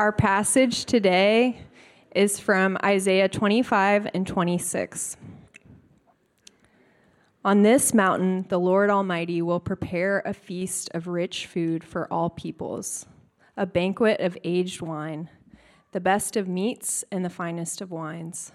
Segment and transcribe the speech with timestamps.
[0.00, 1.60] Our passage today
[2.14, 5.18] is from Isaiah 25 and 26.
[7.44, 12.30] On this mountain, the Lord Almighty will prepare a feast of rich food for all
[12.30, 13.04] peoples,
[13.58, 15.28] a banquet of aged wine,
[15.92, 18.52] the best of meats and the finest of wines.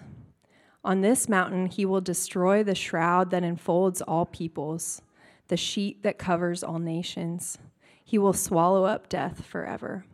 [0.84, 5.00] On this mountain, he will destroy the shroud that enfolds all peoples,
[5.46, 7.56] the sheet that covers all nations.
[8.04, 10.06] He will swallow up death forever.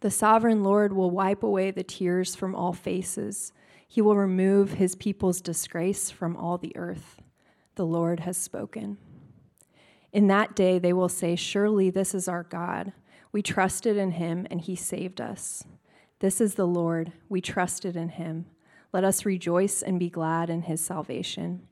[0.00, 3.52] The sovereign Lord will wipe away the tears from all faces.
[3.86, 7.20] He will remove his people's disgrace from all the earth.
[7.74, 8.98] The Lord has spoken.
[10.12, 12.92] In that day they will say, Surely this is our God.
[13.32, 15.64] We trusted in him, and he saved us.
[16.20, 17.12] This is the Lord.
[17.28, 18.46] We trusted in him.
[18.92, 21.62] Let us rejoice and be glad in his salvation.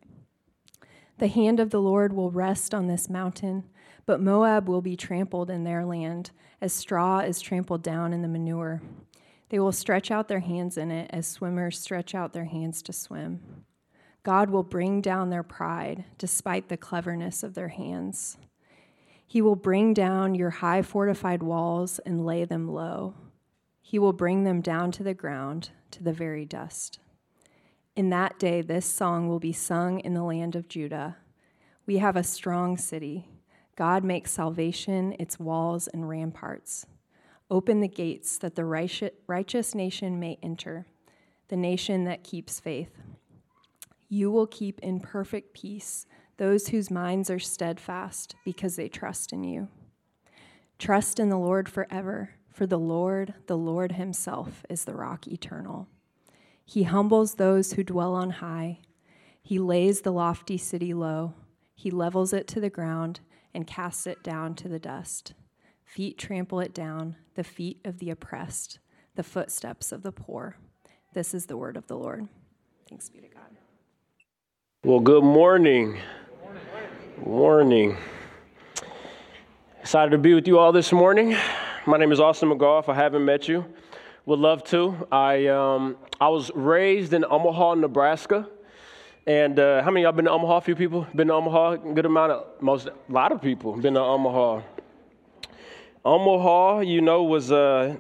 [1.19, 3.65] The hand of the Lord will rest on this mountain,
[4.07, 8.29] but Moab will be trampled in their land, as straw is trampled down in the
[8.29, 8.81] manure.
[9.49, 12.93] They will stretch out their hands in it as swimmers stretch out their hands to
[12.93, 13.65] swim.
[14.23, 18.39] God will bring down their pride despite the cleverness of their hands.
[19.27, 23.15] He will bring down your high fortified walls and lay them low.
[23.81, 26.99] He will bring them down to the ground, to the very dust.
[27.95, 31.17] In that day, this song will be sung in the land of Judah.
[31.87, 33.29] We have a strong city.
[33.77, 36.87] God makes salvation its walls and ramparts.
[37.51, 40.87] Open the gates that the righteous nation may enter,
[41.49, 42.91] the nation that keeps faith.
[44.09, 46.07] You will keep in perfect peace
[46.39, 49.69] those whose minds are steadfast because they trust in you.
[50.79, 55.89] Trust in the Lord forever, for the Lord, the Lord Himself, is the rock eternal.
[56.65, 58.81] He humbles those who dwell on high.
[59.43, 61.35] He lays the lofty city low.
[61.75, 63.21] He levels it to the ground
[63.57, 65.33] and casts it down to the dust.
[65.83, 68.81] Feet trample it down, the feet of the oppressed,
[69.15, 70.59] the footsteps of the poor.
[71.15, 72.29] This is the word of the Lord.
[72.87, 73.57] Thanks be to God.
[74.85, 75.99] Well, good morning.
[77.17, 77.97] Good morning.
[79.81, 81.35] Excited to be with you all this morning.
[81.87, 82.81] My name is Austin McGaw.
[82.81, 83.65] If I haven't met you,
[84.27, 85.09] would love to.
[85.11, 88.51] I um, I was raised in Omaha, Nebraska.
[89.29, 90.59] And uh, how many of y'all been to Omaha?
[90.59, 91.77] A few people been to Omaha.
[91.95, 94.63] Good amount of most, a lot of people been to Omaha.
[96.05, 97.97] Omaha, you know, was uh,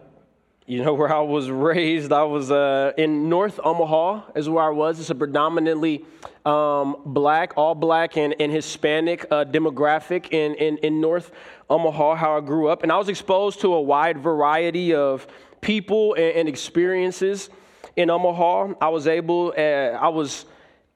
[0.66, 4.68] you know, where I was raised, I was uh, in North Omaha, is where I
[4.68, 5.00] was.
[5.00, 6.04] It's a predominantly
[6.44, 11.32] um, black, all black, and, and Hispanic uh, demographic in, in, in North
[11.68, 12.84] Omaha, how I grew up.
[12.84, 15.26] And I was exposed to a wide variety of
[15.60, 17.50] people and, and experiences
[17.96, 18.74] in Omaha.
[18.80, 20.44] I was able, uh, I was.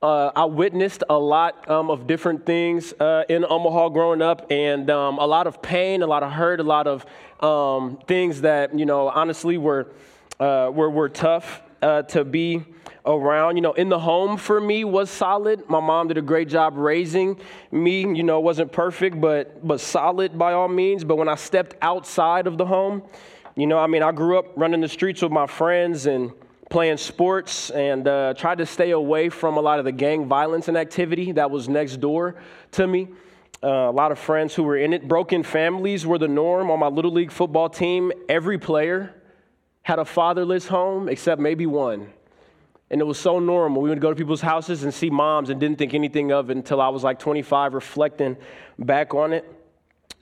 [0.03, 4.88] Uh, I witnessed a lot um, of different things uh, in Omaha growing up, and
[4.88, 7.05] um, a lot of pain, a lot of hurt, a lot of
[7.44, 9.93] um, things that, you know, honestly were,
[10.38, 12.65] uh, were, were tough uh, to be
[13.05, 13.56] around.
[13.56, 15.69] You know, in the home for me was solid.
[15.69, 17.38] My mom did a great job raising
[17.71, 18.00] me.
[18.00, 21.05] You know, wasn't perfect, but, but solid by all means.
[21.05, 23.03] But when I stepped outside of the home,
[23.55, 26.32] you know, I mean, I grew up running the streets with my friends and
[26.70, 30.69] playing sports and uh, tried to stay away from a lot of the gang violence
[30.69, 32.36] and activity that was next door
[32.72, 33.08] to me
[33.62, 35.06] uh, a lot of friends who were in it.
[35.06, 38.10] Broken families were the norm on my little league football team.
[38.28, 39.14] Every player
[39.82, 42.10] had a fatherless home except maybe one.
[42.91, 43.82] And it was so normal.
[43.82, 46.56] We would go to people's houses and see moms and didn't think anything of it
[46.56, 48.37] until I was like 25, reflecting
[48.78, 49.44] back on it.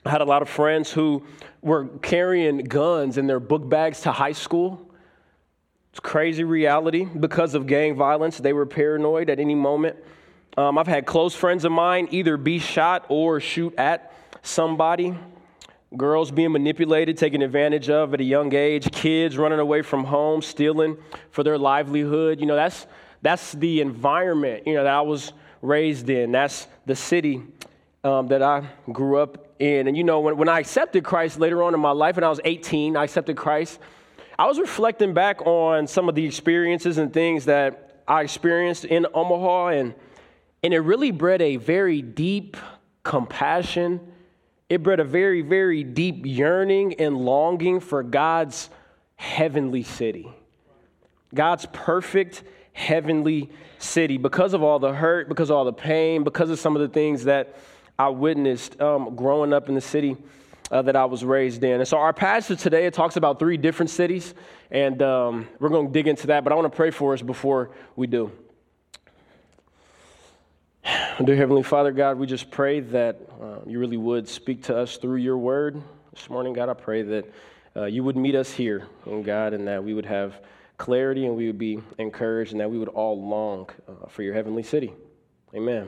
[0.05, 1.25] I had a lot of friends who
[1.61, 4.88] were carrying guns in their book bags to high school.
[6.01, 8.37] Crazy reality because of gang violence.
[8.37, 9.97] They were paranoid at any moment.
[10.57, 15.17] Um, I've had close friends of mine either be shot or shoot at somebody.
[15.97, 20.41] Girls being manipulated, taken advantage of at a young age, kids running away from home,
[20.41, 20.97] stealing
[21.31, 22.39] for their livelihood.
[22.39, 22.85] You know, that's,
[23.21, 26.31] that's the environment, you know, that I was raised in.
[26.31, 27.43] That's the city
[28.03, 29.87] um, that I grew up in.
[29.87, 32.29] And, you know, when, when I accepted Christ later on in my life, when I
[32.29, 33.79] was 18, I accepted Christ.
[34.39, 39.05] I was reflecting back on some of the experiences and things that I experienced in
[39.13, 39.93] Omaha and
[40.63, 42.55] and it really bred a very deep
[43.03, 43.99] compassion.
[44.69, 48.69] It bred a very, very deep yearning and longing for God's
[49.17, 50.31] heavenly city.
[51.35, 56.49] God's perfect heavenly city because of all the hurt, because of all the pain, because
[56.49, 57.57] of some of the things that
[57.97, 60.15] I witnessed um, growing up in the city
[60.71, 61.79] uh, that I was raised in.
[61.79, 64.33] And so, our passage today it talks about three different cities,
[64.71, 66.43] and um, we're going to dig into that.
[66.43, 68.31] But I want to pray for us before we do.
[71.23, 74.97] Dear Heavenly Father, God, we just pray that uh, you really would speak to us
[74.97, 75.81] through your word
[76.13, 76.53] this morning.
[76.53, 77.25] God, I pray that
[77.75, 80.41] uh, you would meet us here, oh God, and that we would have
[80.77, 84.33] clarity and we would be encouraged and that we would all long uh, for your
[84.33, 84.93] heavenly city.
[85.53, 85.87] Amen.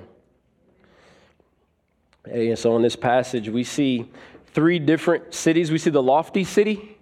[2.26, 4.10] And so in this passage, we see
[4.54, 5.72] three different cities.
[5.72, 6.98] We see the lofty city,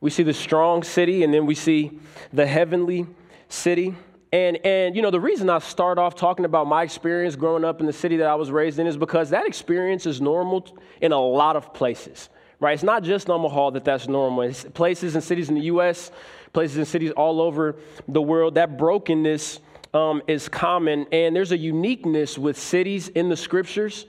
[0.00, 1.98] we see the strong city, and then we see
[2.32, 3.06] the heavenly
[3.48, 3.94] city.
[4.32, 7.80] And, and you know the reason I start off talking about my experience growing up
[7.80, 10.66] in the city that I was raised in is because that experience is normal
[11.00, 12.28] in a lot of places,
[12.60, 12.74] right?
[12.74, 14.42] It's not just Omaha that that's normal.
[14.42, 16.10] It's places and cities in the U.S.,
[16.52, 17.76] places and cities all over
[18.08, 18.56] the world.
[18.56, 19.60] That brokenness
[19.94, 24.06] um, is common, and there's a uniqueness with cities in the scriptures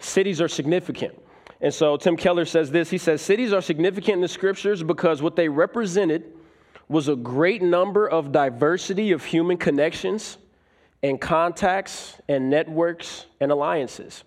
[0.00, 1.14] cities are significant.
[1.60, 5.22] And so Tim Keller says this he says, Cities are significant in the scriptures because
[5.22, 6.24] what they represented
[6.88, 10.38] was a great number of diversity of human connections
[11.02, 14.24] and contacts and networks and alliances.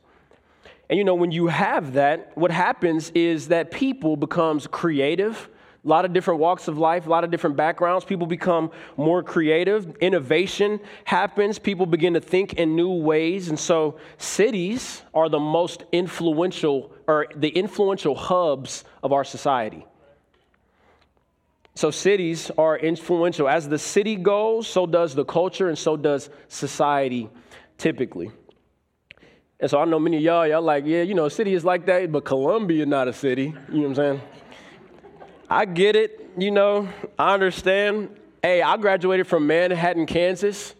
[0.89, 5.50] And you know, when you have that, what happens is that people becomes creative
[5.83, 8.06] a lot of different walks of life, a lot of different backgrounds.
[8.06, 9.97] People become more creative.
[9.97, 11.59] Innovation happens.
[11.59, 13.50] People begin to think in new ways.
[13.50, 19.85] And so cities are the most influential or the influential hubs of our society.
[21.75, 23.50] So cities are influential.
[23.50, 27.29] As the city goes, so does the culture and so does society
[27.77, 28.31] typically.
[29.59, 31.85] And so I know many of y'all, y'all like, yeah, you know, city is like
[31.85, 33.55] that, but Columbia not a city.
[33.69, 34.21] You know what I'm saying?
[35.50, 38.19] I get it, you know, I understand.
[38.41, 40.75] Hey, I graduated from Manhattan, Kansas.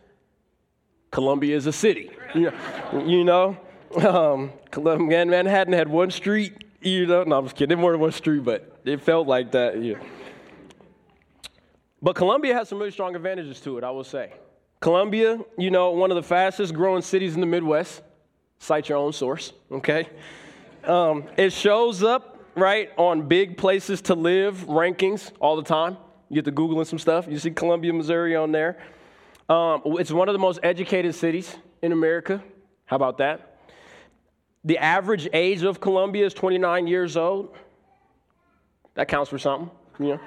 [1.12, 2.12] Columbia is a city.
[2.34, 3.58] You know, you know?
[3.96, 7.24] Um, Manhattan had one street, you know.
[7.24, 7.80] No, I'm just kidding.
[7.80, 9.82] More than one street, but it felt like that.
[9.82, 9.96] Yeah.
[12.02, 14.34] But Columbia has some really strong advantages to it, I will say.
[14.80, 18.02] Columbia, you know, one of the fastest growing cities in the Midwest.
[18.60, 20.10] Cite your own source, okay?
[20.84, 25.98] Um, it shows up right, on big places to live rankings all the time.
[26.30, 27.28] You get to Googling some stuff.
[27.30, 28.78] You see Columbia, Missouri on there.
[29.50, 32.44] Um, it's one of the most educated cities in America.
[32.86, 33.53] How about that?
[34.66, 37.56] The average age of Columbia is 29 years old.
[38.96, 39.70] That counts for something,
[40.00, 40.20] you know.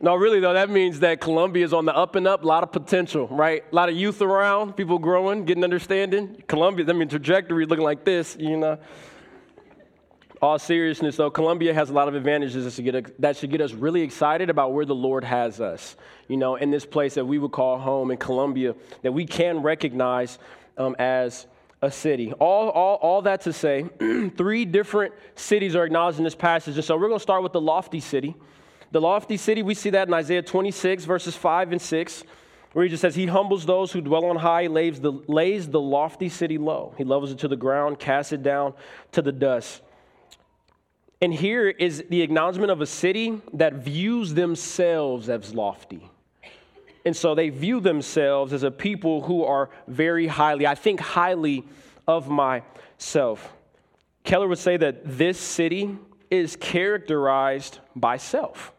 [0.00, 2.62] No, really though, that means that Columbia is on the up and up, a lot
[2.62, 3.64] of potential, right?
[3.70, 6.42] A lot of youth around, people growing, getting understanding.
[6.46, 8.78] Columbia, I mean, trajectory looking like this, you know
[10.44, 12.72] all seriousness, though, Columbia has a lot of advantages that
[13.36, 15.96] should, get, us really excited about where the Lord has us.
[16.28, 19.62] You know, in this place that we would call home in Columbia, that we can
[19.62, 20.38] recognize
[20.76, 21.46] um, as
[21.84, 22.32] a city.
[22.32, 23.84] All, all, all that to say,
[24.36, 26.76] three different cities are acknowledged in this passage.
[26.76, 28.34] And so we're going to start with the lofty city.
[28.90, 32.24] The lofty city, we see that in Isaiah 26, verses 5 and 6,
[32.72, 35.80] where he just says, He humbles those who dwell on high, lays the, lays the
[35.80, 36.94] lofty city low.
[36.96, 38.72] He levels it to the ground, casts it down
[39.12, 39.82] to the dust.
[41.20, 46.10] And here is the acknowledgement of a city that views themselves as lofty.
[47.04, 51.64] And so they view themselves as a people who are very highly, I think highly
[52.08, 53.52] of myself.
[54.22, 55.98] Keller would say that this city
[56.30, 58.72] is characterized by self,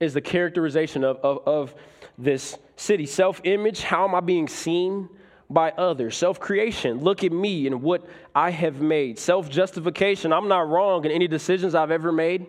[0.00, 1.74] is the characterization of, of, of
[2.16, 3.04] this city.
[3.04, 5.08] Self image, how am I being seen?
[5.50, 6.16] by others.
[6.16, 9.18] Self creation, look at me and what I have made.
[9.18, 12.46] Self justification, I'm not wrong in any decisions I've ever made.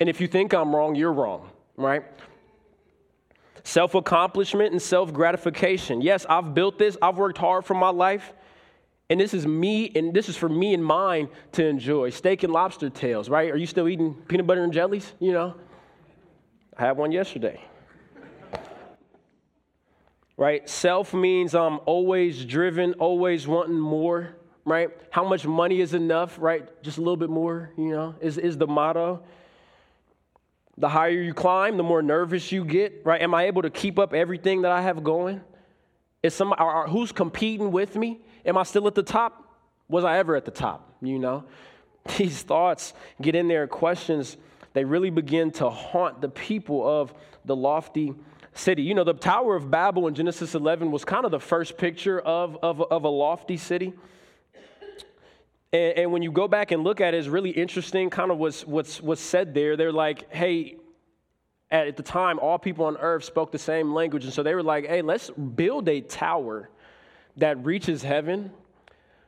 [0.00, 2.04] And if you think I'm wrong, you're wrong, right?
[3.66, 6.00] Self accomplishment and self gratification.
[6.00, 8.32] Yes, I've built this, I've worked hard for my life.
[9.10, 12.10] And this is me, and this is for me and mine to enjoy.
[12.10, 13.50] Steak and lobster tails, right?
[13.50, 15.12] Are you still eating peanut butter and jellies?
[15.18, 15.54] You know,
[16.76, 17.60] I had one yesterday
[20.36, 20.68] right?
[20.68, 24.90] Self means I'm always driven, always wanting more, right?
[25.10, 26.68] How much money is enough, right?
[26.82, 29.22] Just a little bit more, you know, is, is the motto.
[30.78, 33.20] The higher you climb, the more nervous you get, right?
[33.20, 35.40] Am I able to keep up everything that I have going?
[36.22, 38.20] Is some, are, who's competing with me?
[38.44, 39.44] Am I still at the top?
[39.88, 40.96] Was I ever at the top?
[41.00, 41.44] You know,
[42.18, 44.36] these thoughts get in there, questions,
[44.74, 47.14] they really begin to haunt the people of
[47.46, 48.14] the lofty
[48.52, 48.82] city.
[48.82, 52.20] You know, the Tower of Babel in Genesis 11 was kind of the first picture
[52.20, 53.94] of, of, of a lofty city.
[55.72, 58.38] And, and, when you go back and look at it, it's really interesting, kind of
[58.38, 59.76] what's, what's, what's said there.
[59.76, 60.76] They're like, hey,
[61.70, 64.24] at the time, all people on earth spoke the same language.
[64.24, 66.70] And so they were like, hey, let's build a tower
[67.36, 68.52] that reaches heaven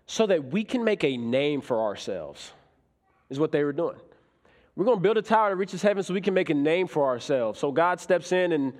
[0.06, 2.52] so that we can make a name for ourselves,
[3.28, 3.96] is what they were doing.
[4.74, 6.86] We're going to build a tower that reaches heaven so we can make a name
[6.86, 7.58] for ourselves.
[7.58, 8.72] So God steps in and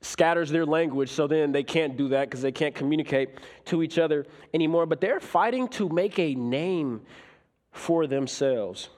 [0.00, 3.98] scatters their language, so then they can't do that because they can't communicate to each
[3.98, 4.86] other anymore.
[4.86, 7.02] But they're fighting to make a name
[7.72, 8.88] for themselves.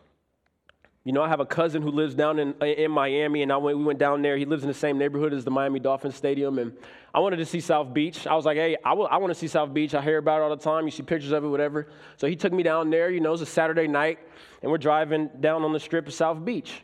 [1.05, 3.79] You know, I have a cousin who lives down in, in Miami, and I went,
[3.79, 4.37] we went down there.
[4.37, 6.73] He lives in the same neighborhood as the Miami Dolphins Stadium, and
[7.15, 8.27] I wanted to see South Beach.
[8.27, 9.95] I was like, hey, I, I want to see South Beach.
[9.95, 10.85] I hear about it all the time.
[10.85, 11.89] You see pictures of it, whatever.
[12.19, 13.09] So he took me down there.
[13.11, 14.19] You know, it was a Saturday night,
[14.61, 16.83] and we're driving down on the strip of South Beach.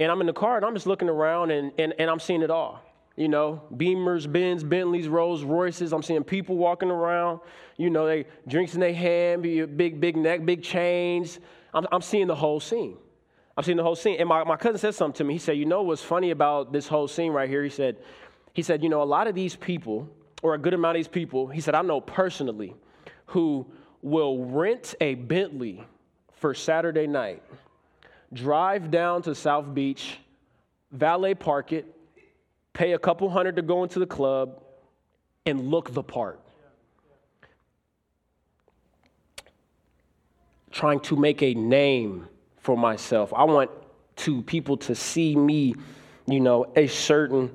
[0.00, 2.42] And I'm in the car, and I'm just looking around, and, and, and I'm seeing
[2.42, 2.82] it all.
[3.20, 5.92] You know, Beamers, Benz, Bentleys, Rolls Royces.
[5.92, 7.40] I'm seeing people walking around.
[7.76, 11.38] You know, they drinks in their hand, big, big neck, big chains.
[11.74, 12.96] I'm, I'm seeing the whole scene.
[13.58, 14.16] I'm seeing the whole scene.
[14.18, 15.34] And my, my cousin said something to me.
[15.34, 17.62] He said, You know what's funny about this whole scene right here?
[17.62, 17.98] He said,
[18.54, 20.08] he said, you know, a lot of these people,
[20.42, 22.74] or a good amount of these people, he said, I know personally,
[23.26, 23.66] who
[24.00, 25.84] will rent a Bentley
[26.32, 27.42] for Saturday night,
[28.32, 30.16] drive down to South Beach,
[30.90, 31.84] valet park it,
[32.80, 34.58] pay a couple hundred to go into the club,
[35.44, 36.40] and look the part.
[40.70, 43.34] Trying to make a name for myself.
[43.36, 43.70] I want
[44.16, 45.74] to people to see me,
[46.26, 47.50] you know, a certain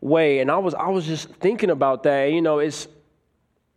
[0.00, 0.38] way.
[0.38, 2.32] And I was I was just thinking about that.
[2.32, 2.88] You know, it's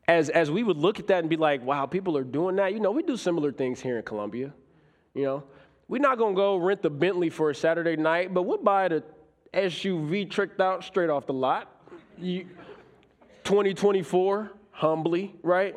[0.07, 2.71] as as we would look at that and be like, wow, people are doing that.
[2.71, 4.53] You know, we do similar things here in Columbia.
[5.13, 5.43] You know,
[5.89, 9.03] we're not gonna go rent the Bentley for a Saturday night, but we'll buy the
[9.55, 11.71] SUV tricked out straight off the lot.
[12.17, 12.45] You,
[13.43, 15.75] 2024, humbly, right?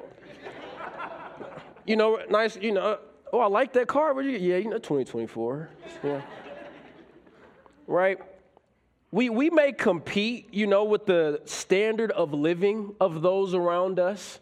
[1.87, 2.99] you know, nice, you know,
[3.32, 4.14] oh, I like that car.
[4.14, 4.40] Where'd you get?
[4.40, 5.68] Yeah, you know, 2024.
[6.02, 6.23] Yeah.
[7.87, 8.18] right?
[9.11, 14.40] We, we may compete, you know, with the standard of living of those around us,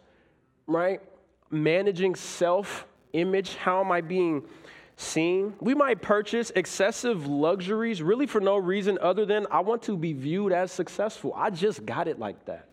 [0.65, 1.01] right?
[1.49, 3.55] Managing self image.
[3.55, 4.43] How am I being
[4.97, 5.53] seen?
[5.61, 10.11] We might purchase excessive luxuries really for no reason other than I want to be
[10.11, 11.33] viewed as successful.
[11.35, 12.67] I just got it like that.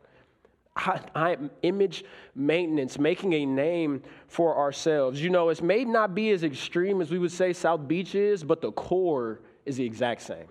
[0.76, 2.04] I, I, image
[2.34, 5.22] maintenance, making a name for ourselves.
[5.22, 8.42] You know, it may not be as extreme as we would say South Beach is,
[8.42, 10.46] but the core is the exact same.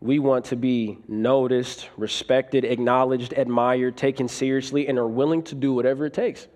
[0.00, 5.74] We want to be noticed, respected, acknowledged, admired, taken seriously, and are willing to do
[5.74, 6.48] whatever it takes,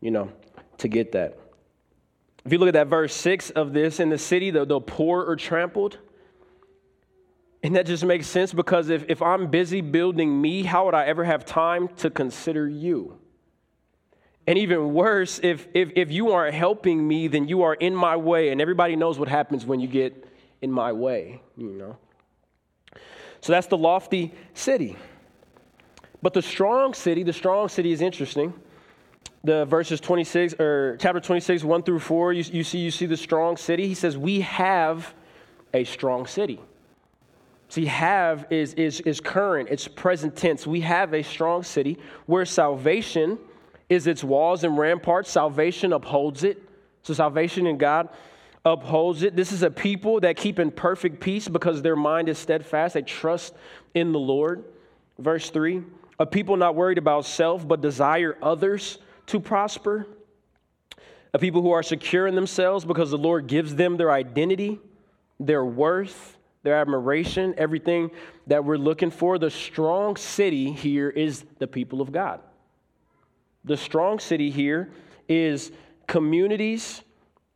[0.00, 0.30] you know,
[0.80, 1.38] to get that.
[2.44, 5.26] If you look at that verse six of this, in the city, the, the poor
[5.28, 5.98] are trampled.
[7.62, 11.04] And that just makes sense because if, if I'm busy building me, how would I
[11.04, 13.18] ever have time to consider you?
[14.46, 18.16] And even worse, if, if, if you aren't helping me, then you are in my
[18.16, 18.48] way.
[18.48, 20.26] And everybody knows what happens when you get
[20.62, 21.98] in my way, you know.
[23.42, 24.96] So that's the lofty city.
[26.22, 28.54] But the strong city, the strong city is interesting.
[29.42, 33.16] The verses 26 or chapter 26, 1 through 4, you, you see you see the
[33.16, 33.88] strong city.
[33.88, 35.14] He says, We have
[35.72, 36.60] a strong city.
[37.68, 40.66] See, have is, is, is current, it's present tense.
[40.66, 43.38] We have a strong city where salvation
[43.88, 45.30] is its walls and ramparts.
[45.30, 46.62] Salvation upholds it.
[47.02, 48.10] So, salvation in God
[48.66, 49.36] upholds it.
[49.36, 52.92] This is a people that keep in perfect peace because their mind is steadfast.
[52.92, 53.54] They trust
[53.94, 54.64] in the Lord.
[55.18, 55.82] Verse 3
[56.18, 58.98] a people not worried about self, but desire others
[59.30, 60.06] to prosper.
[61.32, 64.80] A people who are secure in themselves because the Lord gives them their identity,
[65.38, 68.10] their worth, their admiration, everything
[68.48, 69.38] that we're looking for.
[69.38, 72.40] The strong city here is the people of God.
[73.64, 74.90] The strong city here
[75.28, 75.70] is
[76.08, 77.02] communities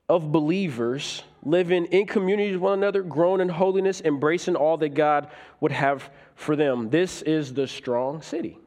[0.08, 5.28] of believers living in community with one another, growing in holiness, embracing all that God
[5.60, 6.90] would have for them.
[6.90, 8.58] This is the strong city.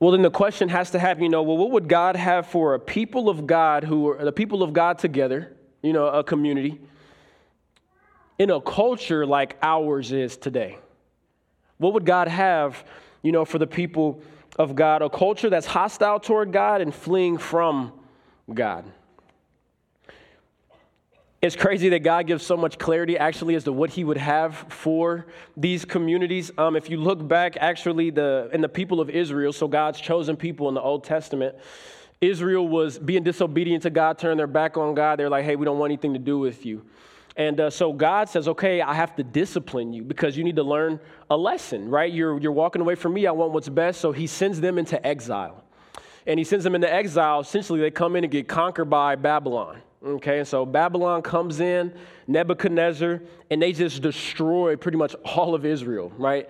[0.00, 2.74] Well, then the question has to happen, you know, well, what would God have for
[2.74, 6.80] a people of God who are the people of God together, you know, a community,
[8.38, 10.78] in a culture like ours is today?
[11.78, 12.84] What would God have,
[13.22, 14.22] you know, for the people
[14.56, 15.02] of God?
[15.02, 17.92] A culture that's hostile toward God and fleeing from
[18.52, 18.84] God.
[21.40, 24.56] It's crazy that God gives so much clarity actually as to what he would have
[24.70, 25.26] for
[25.56, 26.50] these communities.
[26.58, 30.36] Um, if you look back, actually, the, in the people of Israel, so God's chosen
[30.36, 31.54] people in the Old Testament,
[32.20, 35.20] Israel was being disobedient to God, turning their back on God.
[35.20, 36.84] They're like, hey, we don't want anything to do with you.
[37.36, 40.64] And uh, so God says, okay, I have to discipline you because you need to
[40.64, 40.98] learn
[41.30, 42.12] a lesson, right?
[42.12, 43.28] You're, you're walking away from me.
[43.28, 44.00] I want what's best.
[44.00, 45.62] So he sends them into exile
[46.26, 47.38] and he sends them into exile.
[47.38, 49.82] Essentially, they come in and get conquered by Babylon.
[50.04, 51.92] Okay, and so Babylon comes in,
[52.28, 56.48] Nebuchadnezzar, and they just destroy pretty much all of Israel, right?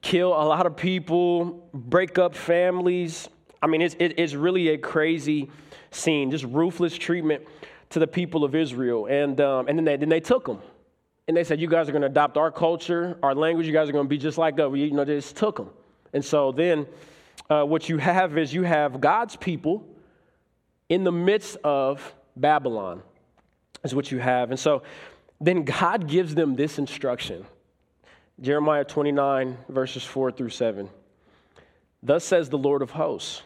[0.00, 3.28] Kill a lot of people, break up families.
[3.60, 5.50] I mean, it's, it, it's really a crazy
[5.90, 7.42] scene, just ruthless treatment
[7.90, 9.06] to the people of Israel.
[9.06, 10.60] And, um, and then, they, then they took them.
[11.26, 13.66] And they said, You guys are going to adopt our culture, our language.
[13.66, 14.70] You guys are going to be just like us.
[14.74, 15.70] You know, they just took them.
[16.12, 16.86] And so then
[17.50, 19.84] uh, what you have is you have God's people
[20.88, 23.02] in the midst of Babylon,
[23.84, 24.50] is what you have.
[24.50, 24.82] And so
[25.40, 27.46] then God gives them this instruction
[28.40, 30.88] Jeremiah 29, verses 4 through 7.
[32.02, 33.42] Thus says the Lord of hosts,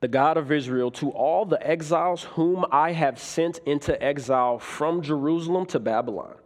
[0.00, 5.02] the God of Israel, to all the exiles whom I have sent into exile from
[5.02, 6.36] Jerusalem to Babylon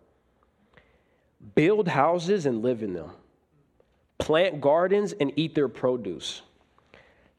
[1.55, 3.11] build houses and live in them,
[4.19, 6.43] plant gardens and eat their produce.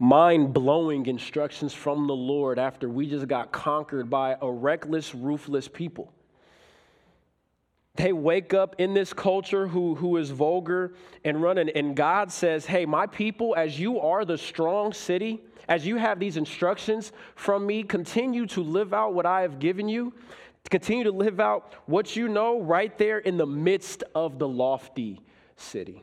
[0.00, 5.68] mind blowing instructions from the Lord after we just got conquered by a reckless, ruthless
[5.68, 6.10] people.
[7.96, 12.64] They wake up in this culture who, who is vulgar and running, and God says,
[12.64, 17.66] Hey, my people, as you are the strong city, as you have these instructions from
[17.66, 20.14] me, continue to live out what I have given you.
[20.70, 25.20] Continue to live out what you know right there in the midst of the lofty
[25.56, 26.02] city.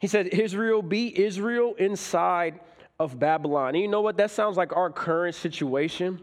[0.00, 2.58] He said, Israel, be Israel inside
[2.98, 3.74] of Babylon.
[3.74, 4.16] And you know what?
[4.16, 6.20] That sounds like our current situation.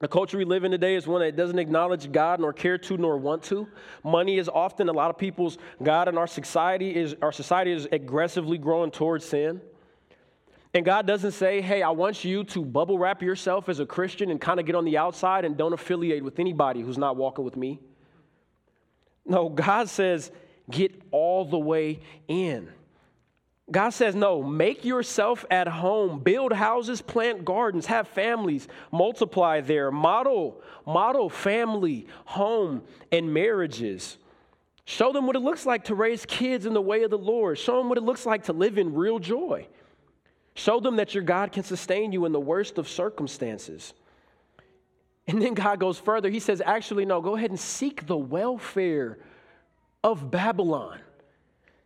[0.00, 2.96] The culture we live in today is one that doesn't acknowledge God nor care to
[2.96, 3.68] nor want to.
[4.02, 7.86] Money is often a lot of people's God, and our society is our society is
[7.90, 9.60] aggressively growing towards sin.
[10.74, 14.32] And God doesn't say, hey, I want you to bubble wrap yourself as a Christian
[14.32, 17.44] and kind of get on the outside and don't affiliate with anybody who's not walking
[17.44, 17.80] with me.
[19.24, 20.32] No, God says,
[20.68, 22.68] get all the way in.
[23.70, 29.90] God says, no, make yourself at home, build houses, plant gardens, have families, multiply there,
[29.90, 34.18] model, model family, home, and marriages.
[34.84, 37.58] Show them what it looks like to raise kids in the way of the Lord.
[37.58, 39.66] Show them what it looks like to live in real joy.
[40.54, 43.94] Show them that your God can sustain you in the worst of circumstances.
[45.26, 46.28] And then God goes further.
[46.28, 49.18] He says, actually, no, go ahead and seek the welfare
[50.04, 51.00] of Babylon.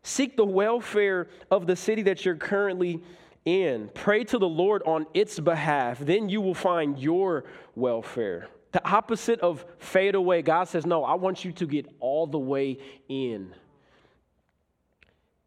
[0.08, 3.02] Seek the welfare of the city that you're currently
[3.44, 3.90] in.
[3.92, 5.98] Pray to the Lord on its behalf.
[5.98, 7.44] Then you will find your
[7.74, 8.48] welfare.
[8.72, 12.38] The opposite of fade away, God says, No, I want you to get all the
[12.38, 12.78] way
[13.10, 13.54] in.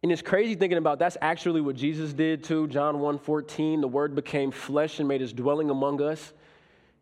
[0.04, 2.68] And it's crazy thinking about that's actually what Jesus did too.
[2.68, 6.34] John 1:14, the word became flesh and made his dwelling among us.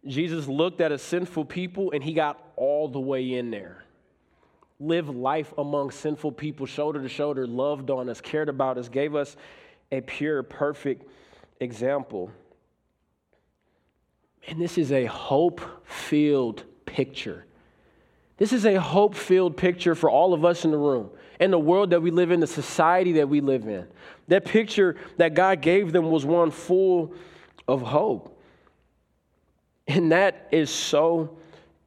[0.07, 3.83] Jesus looked at a sinful people and he got all the way in there
[4.79, 9.15] lived life among sinful people, shoulder to shoulder, loved on us, cared about us, gave
[9.15, 9.35] us
[9.91, 11.05] a pure, perfect
[11.59, 12.31] example.
[14.47, 17.45] And this is a hope filled picture.
[18.37, 21.09] This is a hope filled picture for all of us in the room
[21.41, 23.85] and the world that we live in, the society that we live in.
[24.29, 27.13] That picture that God gave them was one full
[27.67, 28.41] of hope.
[29.87, 31.38] And that is so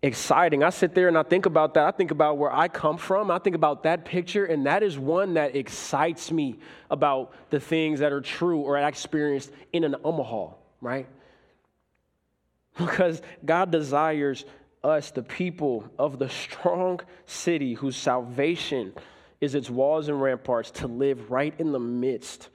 [0.02, 0.64] exciting.
[0.64, 1.86] I sit there and I think about that.
[1.86, 3.30] I think about where I come from.
[3.30, 6.58] I think about that picture, and that is one that excites me
[6.90, 11.06] about the things that are true or I experienced in an Omaha, right?
[12.78, 14.46] Because God desires
[14.82, 18.94] us, the people of the strong city whose salvation
[19.42, 22.48] is its walls and ramparts, to live right in the midst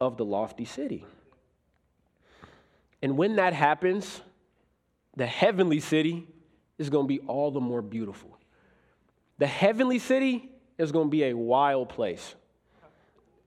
[0.00, 1.04] of the lofty city.
[3.02, 4.22] And when that happens,
[5.16, 6.26] the heavenly city
[6.78, 8.38] is going to be all the more beautiful.
[9.38, 12.34] The heavenly city is going to be a wild place.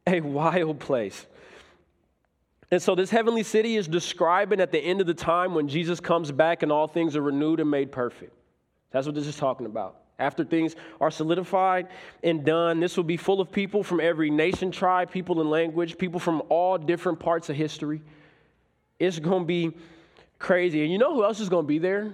[0.07, 1.25] A wild place.
[2.71, 5.99] And so, this heavenly city is describing at the end of the time when Jesus
[5.99, 8.33] comes back and all things are renewed and made perfect.
[8.91, 9.97] That's what this is talking about.
[10.17, 11.87] After things are solidified
[12.23, 15.97] and done, this will be full of people from every nation, tribe, people, and language,
[15.97, 18.01] people from all different parts of history.
[18.99, 19.71] It's going to be
[20.37, 20.83] crazy.
[20.83, 22.13] And you know who else is going to be there?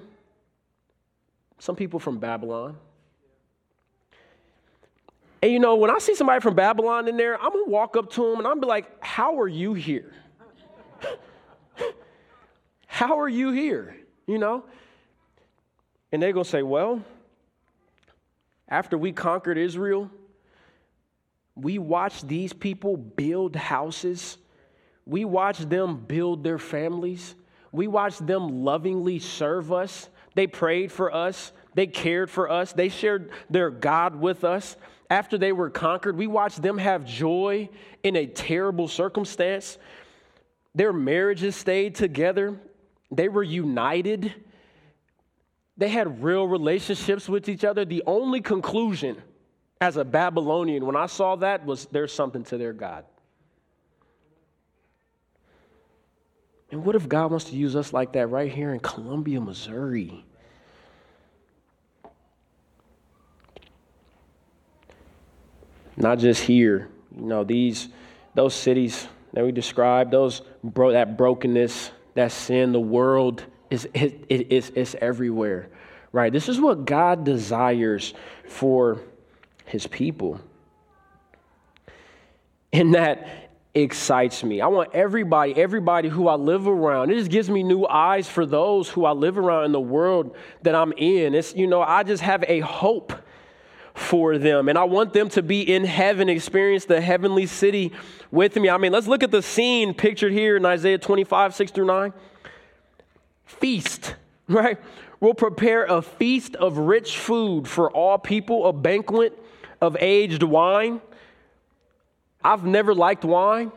[1.59, 2.77] Some people from Babylon.
[5.41, 8.11] And you know, when I see somebody from Babylon in there, I'm gonna walk up
[8.13, 10.13] to them and I'm gonna be like, How are you here?
[12.87, 13.95] How are you here?
[14.25, 14.65] You know?
[16.11, 17.03] And they're gonna say, Well,
[18.67, 20.09] after we conquered Israel,
[21.55, 24.37] we watched these people build houses.
[25.05, 27.35] We watched them build their families.
[27.71, 30.09] We watched them lovingly serve us.
[30.37, 34.77] They prayed for us, they cared for us, they shared their God with us.
[35.09, 37.69] After they were conquered, we watched them have joy
[38.03, 39.79] in a terrible circumstance.
[40.75, 42.55] Their marriages stayed together,
[43.09, 44.31] they were united
[45.75, 47.83] They had real relationships with each other.
[47.83, 49.17] The only conclusion
[49.81, 53.05] as a Babylonian when I saw that was there's something to their God.
[56.71, 60.25] And what if God wants to use us like that right here in Columbia, Missouri?
[65.95, 66.89] Not just here.
[67.15, 67.89] You know, these
[68.35, 74.25] those cities that we described, those bro, that brokenness, that sin, the world is it,
[74.29, 75.69] it, it's, it's everywhere.
[76.11, 76.31] Right?
[76.31, 78.13] This is what God desires
[78.47, 79.01] for
[79.65, 80.39] his people.
[82.71, 83.46] And that
[83.83, 84.59] excites me.
[84.59, 87.11] I want everybody, everybody who I live around.
[87.11, 90.35] It just gives me new eyes for those who I live around in the world
[90.63, 91.35] that I'm in.
[91.35, 93.13] It's, you know, I just have a hope
[93.93, 94.67] for them.
[94.69, 97.91] And I want them to be in heaven, experience the heavenly city
[98.31, 98.69] with me.
[98.69, 102.13] I mean, let's look at the scene pictured here in Isaiah 25, 6 through 9.
[103.45, 104.15] Feast,
[104.47, 104.79] right?
[105.19, 109.37] We'll prepare a feast of rich food for all people, a banquet
[109.81, 111.01] of aged wine
[112.43, 113.71] I've never liked wine,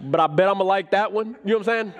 [0.00, 1.36] but I bet I'm gonna like that one.
[1.44, 1.94] You know what I'm saying?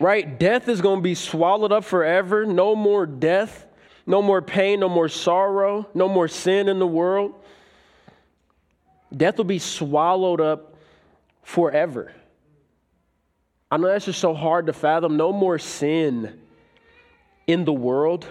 [0.00, 0.38] Right?
[0.38, 2.46] Death is gonna be swallowed up forever.
[2.46, 3.66] No more death,
[4.06, 7.34] no more pain, no more sorrow, no more sin in the world.
[9.14, 10.76] Death will be swallowed up
[11.42, 12.12] forever.
[13.70, 15.16] I know that's just so hard to fathom.
[15.16, 16.40] No more sin
[17.46, 18.26] in the world.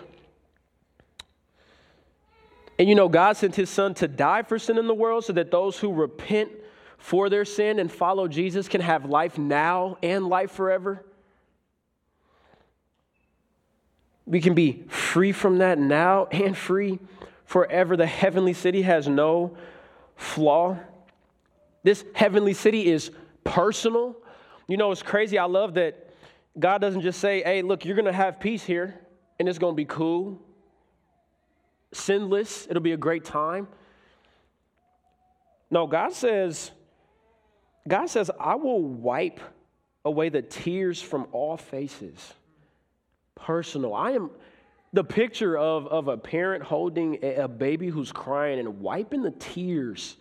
[2.79, 5.33] And you know, God sent his son to die for sin in the world so
[5.33, 6.51] that those who repent
[6.97, 11.03] for their sin and follow Jesus can have life now and life forever.
[14.25, 16.99] We can be free from that now and free
[17.45, 17.95] forever.
[17.95, 19.57] The heavenly city has no
[20.15, 20.77] flaw.
[21.83, 23.09] This heavenly city is
[23.43, 24.15] personal.
[24.67, 25.37] You know, it's crazy.
[25.37, 26.09] I love that
[26.59, 28.99] God doesn't just say, hey, look, you're going to have peace here
[29.39, 30.41] and it's going to be cool
[31.97, 32.67] sinless.
[32.69, 33.67] It'll be a great time.
[35.69, 36.71] No, God says,
[37.87, 39.39] God says, I will wipe
[40.05, 42.33] away the tears from all faces.
[43.35, 43.93] Personal.
[43.93, 44.31] I am
[44.93, 49.31] the picture of, of a parent holding a, a baby who's crying and wiping the
[49.31, 50.15] tears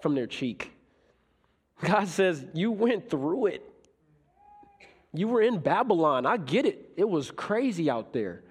[0.00, 0.72] from their cheek.
[1.82, 3.70] God says, You went through it.
[5.12, 6.26] You were in Babylon.
[6.26, 6.92] I get it.
[6.96, 8.42] It was crazy out there.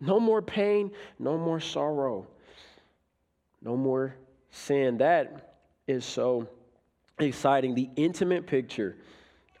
[0.00, 2.26] No more pain, no more sorrow,
[3.62, 4.14] no more
[4.50, 4.98] sin.
[4.98, 5.56] That
[5.86, 6.48] is so
[7.18, 7.74] exciting.
[7.74, 8.96] The intimate picture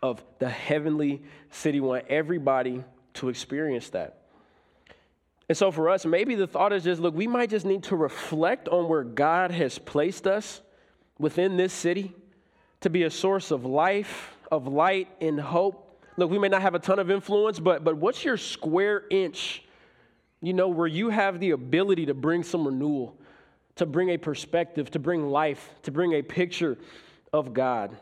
[0.02, 1.80] of the heavenly city.
[1.80, 4.18] Want everybody to experience that.
[5.48, 7.96] And so for us, maybe the thought is just look, we might just need to
[7.96, 10.60] reflect on where God has placed us
[11.18, 12.14] within this city
[12.80, 16.04] to be a source of life, of light, and hope.
[16.16, 19.64] Look, we may not have a ton of influence, but, but what's your square inch
[20.40, 23.16] you know, where you have the ability to bring some renewal,
[23.76, 26.78] to bring a perspective, to bring life, to bring a picture
[27.32, 27.96] of God.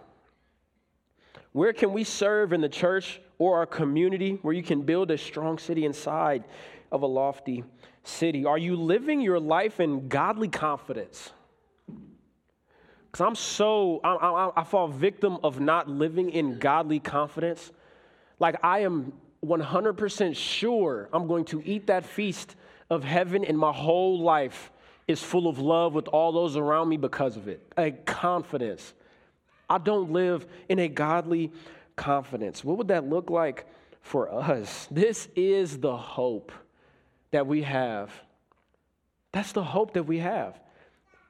[1.52, 5.16] Where can we serve in the church or our community where you can build a
[5.16, 6.44] strong city inside
[6.92, 7.64] of a lofty
[8.04, 8.44] city?
[8.44, 11.32] Are you living your life in godly confidence?
[13.06, 17.72] Because I'm so, I, I, I fall victim of not living in godly confidence.
[18.38, 19.14] Like I am
[19.46, 22.56] 100% sure I'm going to eat that feast
[22.90, 24.70] of heaven and my whole life
[25.08, 27.60] is full of love with all those around me because of it.
[27.76, 28.92] A confidence.
[29.68, 31.52] I don't live in a godly
[31.94, 32.64] confidence.
[32.64, 33.66] What would that look like
[34.02, 34.88] for us?
[34.90, 36.52] This is the hope
[37.30, 38.10] that we have.
[39.32, 40.58] That's the hope that we have.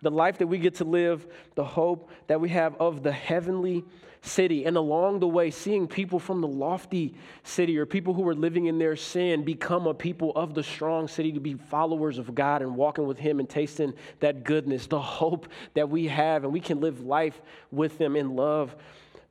[0.02, 3.85] The life that we get to live, the hope that we have of the heavenly
[4.27, 8.35] city, and along the way, seeing people from the lofty city or people who are
[8.35, 12.35] living in their sin become a people of the strong city to be followers of
[12.35, 16.53] God and walking with Him and tasting that goodness, the hope that we have, and
[16.53, 18.75] we can live life with them and love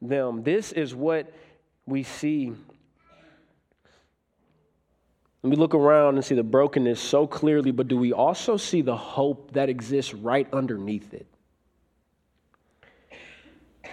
[0.01, 0.43] them.
[0.43, 1.31] This is what
[1.85, 2.53] we see.
[5.43, 8.81] And we look around and see the brokenness so clearly, but do we also see
[8.81, 11.27] the hope that exists right underneath it?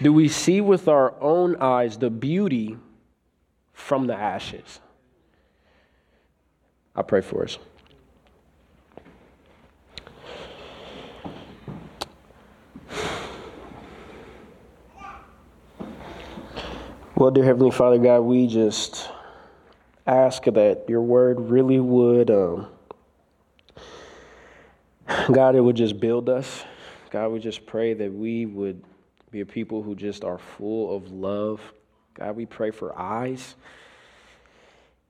[0.01, 2.77] Do we see with our own eyes the beauty
[3.73, 4.79] from the ashes?
[6.95, 7.57] I pray for us.
[17.15, 19.09] Well, dear Heavenly Father God, we just
[20.05, 22.67] ask that your word really would, um,
[25.31, 26.63] God, it would just build us.
[27.11, 28.83] God, we just pray that we would
[29.33, 31.59] be a people who just are full of love.
[32.13, 33.55] God, we pray for eyes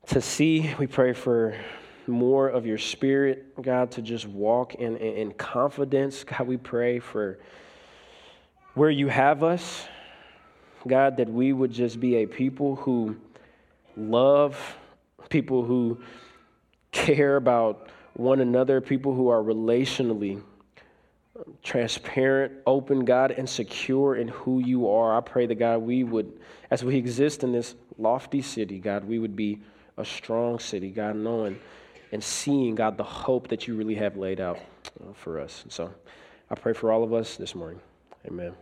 [0.08, 0.74] to see.
[0.80, 1.58] We pray for
[2.08, 6.24] more of your spirit, God, to just walk in, in, in confidence.
[6.24, 7.38] God, we pray for
[8.76, 9.90] where you have us.
[10.88, 13.18] God, that we would just be a people who
[13.98, 14.78] love,
[15.28, 16.02] people who
[16.94, 20.42] care about one another, people who are relationally
[21.64, 25.18] transparent, open, God, and secure in who you are.
[25.18, 29.20] I pray that, God, we would, as we exist in this lofty city, God, we
[29.20, 29.60] would be
[29.98, 31.60] a strong city, God, knowing
[32.12, 34.60] and seeing, God, the hope that you really have laid out
[35.02, 35.64] uh, for us.
[35.64, 35.92] And so
[36.50, 37.82] I pray for all of us this morning.
[38.28, 38.54] Amen.